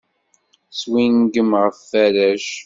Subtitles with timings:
[0.79, 2.47] Swingem ɣef warrac.